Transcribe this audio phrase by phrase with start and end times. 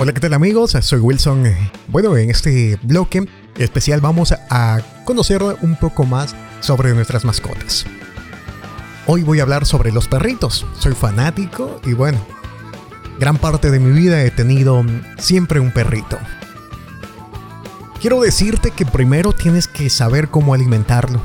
[0.00, 0.76] Hola, ¿qué tal amigos?
[0.80, 1.42] Soy Wilson.
[1.88, 7.84] Bueno, en este bloque especial vamos a conocer un poco más sobre nuestras mascotas.
[9.06, 10.64] Hoy voy a hablar sobre los perritos.
[10.78, 12.16] Soy fanático y bueno,
[13.18, 14.84] gran parte de mi vida he tenido
[15.18, 16.16] siempre un perrito.
[18.00, 21.20] Quiero decirte que primero tienes que saber cómo alimentarlo,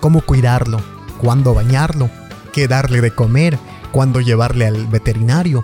[0.00, 0.80] cómo cuidarlo,
[1.20, 2.08] cuándo bañarlo,
[2.54, 3.58] qué darle de comer,
[3.90, 5.62] cuándo llevarle al veterinario,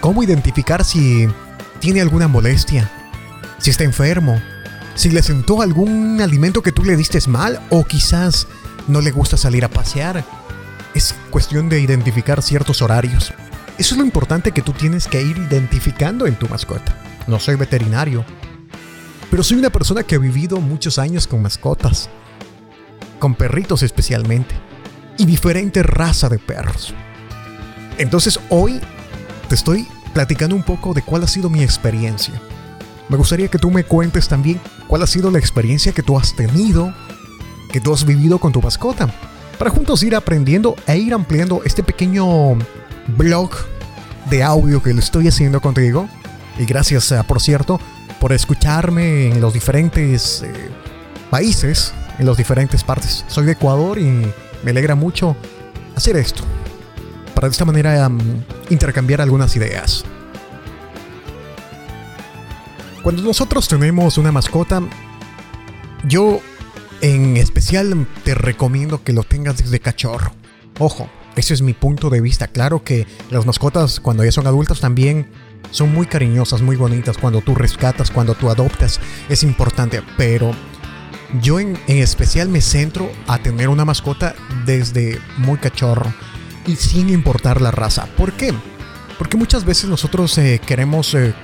[0.00, 1.28] cómo identificar si
[1.80, 2.90] tiene alguna molestia,
[3.58, 4.40] si está enfermo,
[4.94, 8.46] si le sentó algún alimento que tú le diste mal o quizás
[8.86, 10.24] no le gusta salir a pasear.
[10.94, 13.32] Es cuestión de identificar ciertos horarios.
[13.78, 16.94] Eso es lo importante que tú tienes que ir identificando en tu mascota.
[17.26, 18.24] No soy veterinario,
[19.30, 22.10] pero soy una persona que ha vivido muchos años con mascotas,
[23.18, 24.54] con perritos especialmente,
[25.16, 26.92] y diferente raza de perros.
[27.96, 28.80] Entonces hoy
[29.48, 32.34] te estoy platicando un poco de cuál ha sido mi experiencia.
[33.08, 36.34] Me gustaría que tú me cuentes también cuál ha sido la experiencia que tú has
[36.34, 36.94] tenido,
[37.72, 39.12] que tú has vivido con tu mascota,
[39.58, 42.56] para juntos ir aprendiendo e ir ampliando este pequeño
[43.16, 43.50] blog
[44.30, 46.08] de audio que lo estoy haciendo contigo.
[46.58, 47.80] Y gracias, eh, por cierto,
[48.20, 50.52] por escucharme en los diferentes eh,
[51.30, 53.24] países, en las diferentes partes.
[53.28, 54.32] Soy de Ecuador y
[54.62, 55.36] me alegra mucho
[55.96, 56.44] hacer esto
[57.40, 58.10] para de esta manera
[58.68, 60.04] intercambiar algunas ideas.
[63.02, 64.82] Cuando nosotros tenemos una mascota,
[66.06, 66.40] yo
[67.00, 70.34] en especial te recomiendo que lo tengas desde cachorro.
[70.78, 72.46] Ojo, ese es mi punto de vista.
[72.46, 75.26] Claro que las mascotas cuando ya son adultas también
[75.70, 77.16] son muy cariñosas, muy bonitas.
[77.16, 80.02] Cuando tú rescatas, cuando tú adoptas, es importante.
[80.18, 80.50] Pero
[81.40, 84.34] yo en, en especial me centro a tener una mascota
[84.66, 86.12] desde muy cachorro
[86.70, 88.06] y sin importar la raza.
[88.16, 88.54] ¿Por qué?
[89.18, 91.34] Porque muchas veces nosotros eh, queremos, eh,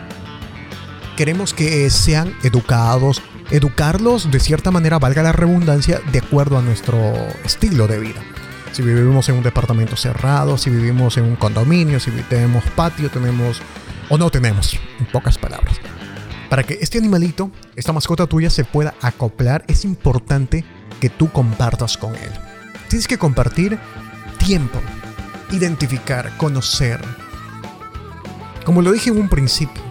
[1.17, 6.99] queremos que sean educados, educarlos de cierta manera, valga la redundancia, de acuerdo a nuestro
[7.45, 8.23] estilo de vida.
[8.73, 13.61] Si vivimos en un departamento cerrado, si vivimos en un condominio, si tenemos patio, tenemos
[14.09, 15.81] o no tenemos, en pocas palabras.
[16.49, 20.65] Para que este animalito, esta mascota tuya se pueda acoplar, es importante
[21.01, 22.31] que tú compartas con él.
[22.89, 23.79] Tienes que compartir
[24.39, 24.81] tiempo,
[25.51, 27.01] identificar, conocer.
[28.65, 29.83] Como lo dije en un principio,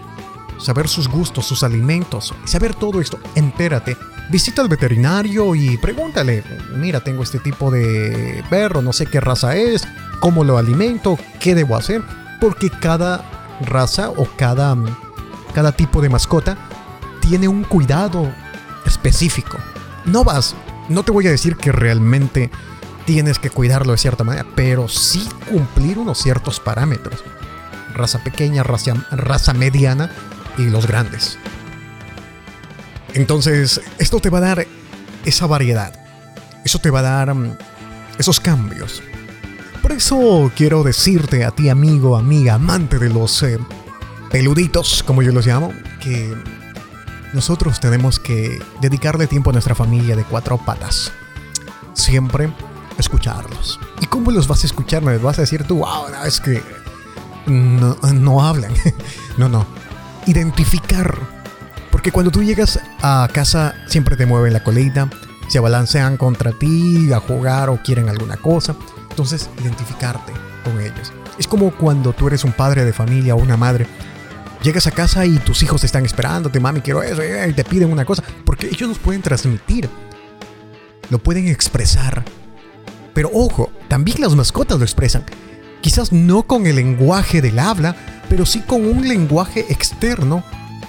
[0.58, 3.96] saber sus gustos, sus alimentos, saber todo esto, entérate.
[4.28, 6.42] Visita al veterinario y pregúntale,
[6.74, 9.86] mira, tengo este tipo de perro, no sé qué raza es,
[10.20, 12.02] cómo lo alimento, qué debo hacer,
[12.40, 13.24] porque cada
[13.64, 14.76] raza o cada,
[15.54, 16.56] cada tipo de mascota
[17.20, 18.32] tiene un cuidado
[18.84, 19.58] específico.
[20.04, 20.54] No vas,
[20.88, 22.50] no te voy a decir que realmente
[23.06, 27.24] tienes que cuidarlo de cierta manera, pero sí cumplir unos ciertos parámetros.
[27.94, 30.10] Raza pequeña, raza, raza mediana
[30.58, 31.38] y los grandes.
[33.14, 34.66] Entonces, esto te va a dar
[35.24, 35.98] esa variedad.
[36.64, 37.56] Eso te va a dar mm,
[38.18, 39.02] esos cambios.
[39.80, 43.58] Por eso quiero decirte a ti, amigo, amiga, amante de los eh,
[44.30, 46.34] peluditos, como yo los llamo, que
[47.32, 51.12] nosotros tenemos que dedicarle tiempo a nuestra familia de cuatro patas.
[51.94, 52.50] Siempre
[52.98, 53.78] escucharlos.
[54.00, 55.02] ¿Y cómo los vas a escuchar?
[55.02, 56.62] Me vas a decir tú, wow, es que
[57.46, 58.72] no, no hablan.
[59.36, 59.66] no, no.
[60.26, 61.18] Identificar.
[61.90, 65.08] Porque cuando tú llegas a casa siempre te mueven la colita,
[65.48, 68.74] se balancean contra ti a jugar o quieren alguna cosa.
[69.10, 70.32] Entonces, identificarte
[70.64, 71.12] con ellos.
[71.38, 73.86] Es como cuando tú eres un padre de familia o una madre.
[74.62, 78.04] Llegas a casa y tus hijos están esperándote, mami, quiero eso, y te piden una
[78.04, 78.22] cosa.
[78.44, 79.88] Porque ellos nos pueden transmitir,
[81.08, 82.24] lo pueden expresar
[83.16, 85.24] pero ojo, también las mascotas lo expresan.
[85.80, 87.96] Quizás no con el lenguaje del habla,
[88.28, 90.44] pero sí con un lenguaje externo.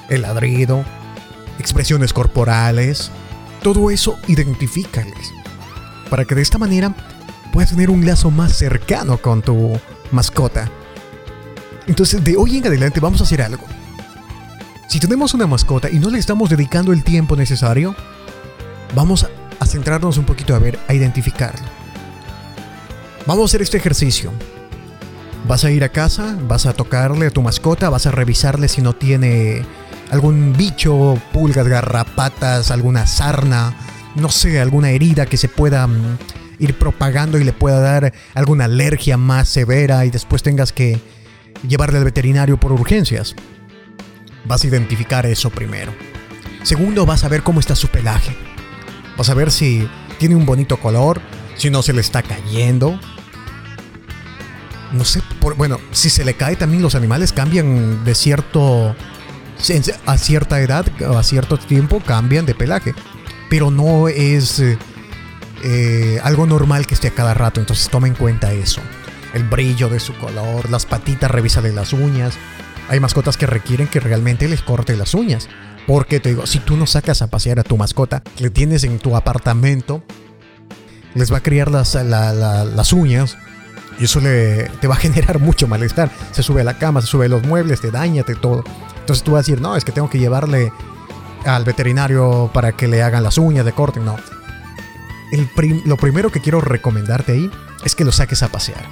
[0.09, 0.83] El ladrido,
[1.57, 3.11] expresiones corporales,
[3.63, 5.31] todo eso identifícales.
[6.09, 6.93] Para que de esta manera
[7.53, 9.79] puedas tener un lazo más cercano con tu
[10.11, 10.69] mascota.
[11.87, 13.63] Entonces, de hoy en adelante vamos a hacer algo.
[14.89, 17.95] Si tenemos una mascota y no le estamos dedicando el tiempo necesario,
[18.93, 19.25] vamos
[19.61, 21.86] a centrarnos un poquito a ver, a identificarlo.
[23.27, 24.31] Vamos a hacer este ejercicio.
[25.49, 28.81] Vas a ir a casa, vas a tocarle a tu mascota, vas a revisarle si
[28.81, 29.63] no tiene
[30.11, 33.73] algún bicho, pulgas, garrapatas, alguna sarna,
[34.15, 36.17] no sé, alguna herida que se pueda mm,
[36.59, 41.01] ir propagando y le pueda dar alguna alergia más severa y después tengas que
[41.67, 43.35] llevarle al veterinario por urgencias.
[44.45, 45.93] Vas a identificar eso primero.
[46.63, 48.33] Segundo, vas a ver cómo está su pelaje.
[49.17, 49.85] Vas a ver si
[50.17, 51.19] tiene un bonito color,
[51.57, 52.97] si no se le está cayendo,
[54.91, 58.95] no sé, por, bueno, si se le cae también los animales cambian de cierto
[60.05, 62.93] a cierta edad, a cierto tiempo cambian de pelaje,
[63.49, 64.77] pero no es eh,
[65.63, 68.81] eh, algo normal que esté a cada rato, entonces toma en cuenta eso.
[69.33, 72.35] El brillo de su color, las patitas, revísale las uñas.
[72.89, 75.49] Hay mascotas que requieren que realmente les corte las uñas.
[75.85, 78.99] Porque te digo, si tú no sacas a pasear a tu mascota, le tienes en
[78.99, 80.03] tu apartamento,
[81.13, 83.37] les va a criar las, las uñas
[83.99, 86.11] y eso le, te va a generar mucho malestar.
[86.31, 88.63] Se sube a la cama, se sube a los muebles, te daña, te todo.
[88.99, 90.71] Entonces tú vas a decir, no, es que tengo que llevarle
[91.45, 94.17] al veterinario para que le hagan las uñas, de corte No.
[95.85, 97.51] Lo primero que quiero recomendarte ahí
[97.83, 98.85] es que lo saques a pasear.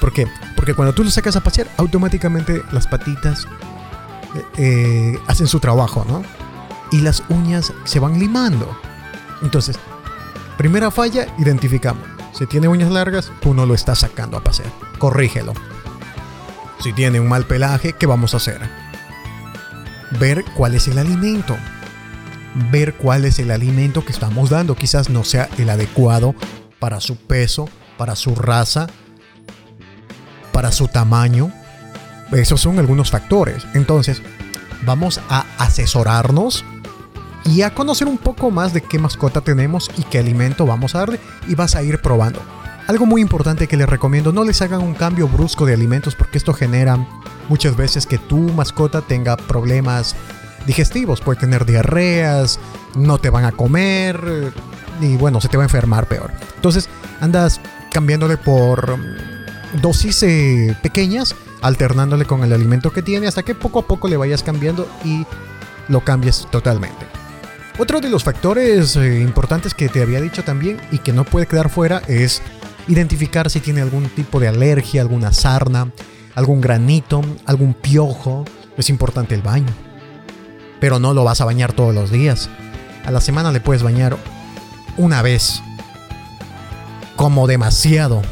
[0.00, 0.26] ¿Por qué?
[0.54, 3.46] Porque cuando tú lo sacas a pasear, automáticamente las patitas
[4.34, 6.22] eh, eh, hacen su trabajo, ¿no?
[6.92, 8.78] Y las uñas se van limando.
[9.42, 9.78] Entonces,
[10.58, 12.15] primera falla, identificamos.
[12.36, 14.70] Si tiene uñas largas, tú no lo estás sacando a pasear.
[14.98, 15.54] Corrígelo.
[16.80, 18.60] Si tiene un mal pelaje, ¿qué vamos a hacer?
[20.20, 21.56] Ver cuál es el alimento.
[22.70, 24.76] Ver cuál es el alimento que estamos dando.
[24.76, 26.34] Quizás no sea el adecuado
[26.78, 28.86] para su peso, para su raza,
[30.52, 31.50] para su tamaño.
[32.32, 33.66] Esos son algunos factores.
[33.72, 34.20] Entonces,
[34.84, 36.66] vamos a asesorarnos
[37.46, 41.00] y a conocer un poco más de qué mascota tenemos y qué alimento vamos a
[41.00, 42.40] darle y vas a ir probando.
[42.88, 46.38] Algo muy importante que les recomiendo, no les hagan un cambio brusco de alimentos porque
[46.38, 46.96] esto genera
[47.48, 50.14] muchas veces que tu mascota tenga problemas
[50.66, 52.58] digestivos, puede tener diarreas,
[52.96, 54.52] no te van a comer
[55.00, 56.32] y bueno, se te va a enfermar peor.
[56.56, 56.88] Entonces
[57.20, 57.60] andas
[57.92, 63.80] cambiándole por mm, dosis eh, pequeñas, alternándole con el alimento que tiene hasta que poco
[63.80, 65.26] a poco le vayas cambiando y
[65.88, 67.15] lo cambies totalmente.
[67.78, 71.46] Otro de los factores eh, importantes que te había dicho también y que no puede
[71.46, 72.40] quedar fuera es
[72.88, 75.92] identificar si tiene algún tipo de alergia, alguna sarna,
[76.34, 78.46] algún granito, algún piojo.
[78.78, 79.72] Es importante el baño.
[80.80, 82.48] Pero no lo vas a bañar todos los días.
[83.04, 84.16] A la semana le puedes bañar
[84.96, 85.60] una vez.
[87.14, 88.22] Como demasiado.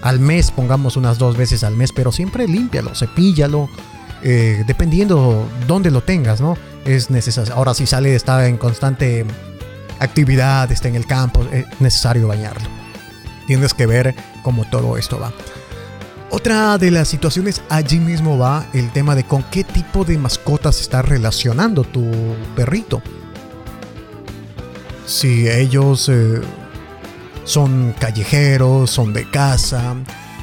[0.00, 3.68] Al mes, pongamos unas dos veces al mes, pero siempre límpialo, cepíllalo,
[4.22, 6.56] eh, dependiendo dónde lo tengas, ¿no?
[6.84, 7.54] Es necesario.
[7.54, 9.24] Ahora si sale, está en constante
[9.98, 12.68] actividad, está en el campo, es necesario bañarlo.
[13.46, 15.32] Tienes que ver cómo todo esto va.
[16.30, 20.80] Otra de las situaciones allí mismo va el tema de con qué tipo de mascotas
[20.80, 22.10] está relacionando tu
[22.56, 23.02] perrito.
[25.04, 26.40] Si ellos eh,
[27.44, 29.94] son callejeros, son de casa,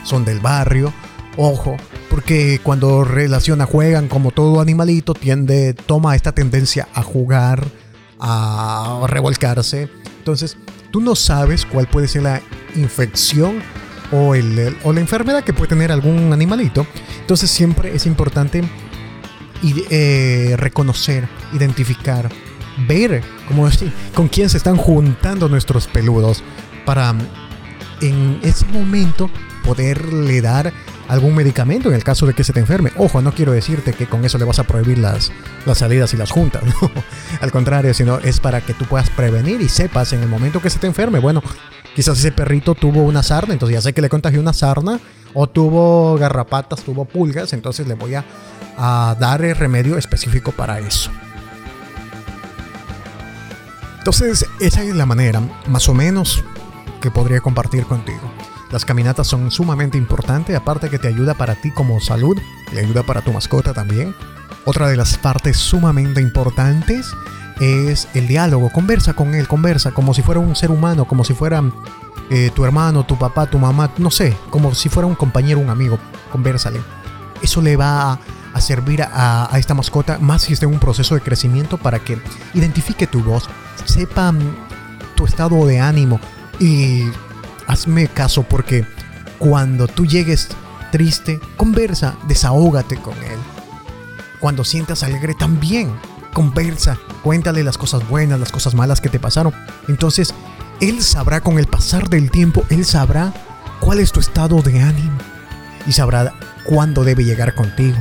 [0.03, 0.93] son del barrio,
[1.37, 1.75] ojo,
[2.09, 7.65] porque cuando relaciona, juegan como todo animalito, tiende, toma esta tendencia a jugar,
[8.19, 9.89] a revolcarse.
[10.17, 10.57] Entonces,
[10.91, 12.41] tú no sabes cuál puede ser la
[12.75, 13.61] infección
[14.11, 16.85] o, el, o la enfermedad que puede tener algún animalito.
[17.21, 18.63] Entonces, siempre es importante
[19.89, 22.29] eh, reconocer, identificar,
[22.87, 23.67] ver como
[24.15, 26.43] con quién se están juntando nuestros peludos
[26.85, 27.13] para
[28.01, 29.29] en ese momento
[29.63, 30.71] poderle dar
[31.09, 32.91] algún medicamento en el caso de que se te enferme.
[32.95, 35.31] Ojo, no quiero decirte que con eso le vas a prohibir las,
[35.65, 36.61] las salidas y las juntas,
[37.41, 40.69] Al contrario, sino es para que tú puedas prevenir y sepas en el momento que
[40.69, 41.41] se te enferme, bueno,
[41.95, 44.99] quizás ese perrito tuvo una sarna, entonces ya sé que le contagió una sarna,
[45.33, 48.23] o tuvo garrapatas, tuvo pulgas, entonces le voy a,
[48.77, 51.09] a dar el remedio específico para eso.
[53.97, 56.43] Entonces, esa es la manera, más o menos,
[57.01, 58.31] que podría compartir contigo.
[58.71, 62.37] Las caminatas son sumamente importantes, aparte que te ayuda para ti como salud,
[62.71, 64.15] le ayuda para tu mascota también.
[64.65, 67.11] Otra de las partes sumamente importantes
[67.59, 68.69] es el diálogo.
[68.69, 71.63] Conversa con él, conversa como si fuera un ser humano, como si fuera
[72.29, 75.69] eh, tu hermano, tu papá, tu mamá, no sé, como si fuera un compañero, un
[75.69, 75.97] amigo.
[76.31, 76.79] Conversale.
[77.41, 78.19] Eso le va
[78.53, 81.99] a, servir a, a, esta mascota, más si está en un proceso de crecimiento, para
[81.99, 82.19] que
[82.53, 83.49] identifique tu voz,
[83.85, 84.39] sepa mm,
[85.15, 86.19] tu estado de ánimo
[86.59, 87.05] y
[87.69, 88.83] hazme caso porque
[89.37, 90.49] cuando tú llegues
[90.91, 93.37] triste, conversa, desahógate con él.
[94.39, 95.91] Cuando sientas alegre también,
[96.33, 99.53] conversa, cuéntale las cosas buenas, las cosas malas que te pasaron.
[99.87, 100.33] Entonces,
[100.81, 103.33] él sabrá con el pasar del tiempo, él sabrá
[103.79, 105.17] cuál es tu estado de ánimo
[105.85, 106.33] y sabrá
[106.65, 107.97] cuándo debe llegar contigo.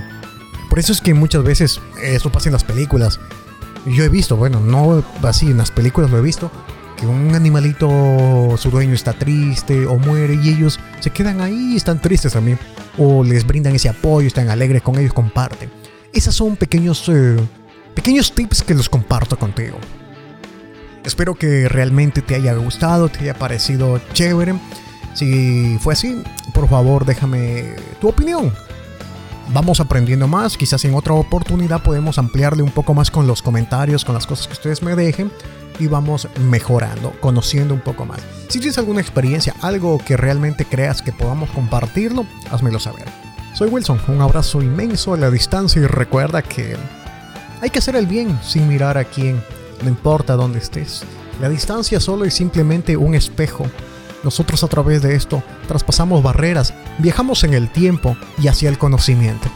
[0.71, 3.21] Por eso es que muchas veces eso pasa en las películas.
[3.85, 6.51] Yo he visto, bueno, no así en las películas lo he visto,
[6.99, 11.77] que un animalito, su dueño está triste o muere y ellos se quedan ahí y
[11.77, 12.59] están tristes también.
[12.99, 15.71] O les brindan ese apoyo, están alegres con ellos, comparten.
[16.13, 17.37] Esos son pequeños, eh,
[17.95, 19.79] pequeños tips que los comparto contigo.
[21.05, 24.55] Espero que realmente te haya gustado, te haya parecido chévere.
[25.15, 28.53] Si fue así, por favor déjame tu opinión.
[29.51, 30.59] vamos aprendiendo más.
[30.59, 34.47] Quizás en otra oportunidad podemos ampliarle un poco más con los comentarios, con las cosas
[34.47, 35.31] que ustedes me dejen
[35.79, 38.21] y vamos mejorando, conociendo un poco más.
[38.49, 43.07] Si tienes alguna experiencia, algo que realmente creas que podamos compartirlo, házmelo saber.
[43.55, 46.77] Soy Wilson, un abrazo inmenso a la distancia y recuerda que
[47.61, 49.43] hay que hacer el bien sin mirar a quién,
[49.83, 51.03] no importa dónde estés.
[51.41, 53.67] La distancia solo es simplemente un espejo.
[54.25, 59.49] Nosotros a través de esto traspasamos barreras, viajamos en el tiempo y hacia el conocimiento.